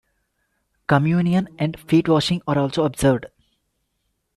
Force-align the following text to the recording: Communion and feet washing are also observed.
Communion 0.87 1.47
and 1.59 1.79
feet 1.79 2.07
washing 2.09 2.41
are 2.47 2.57
also 2.57 2.85
observed. 2.85 3.27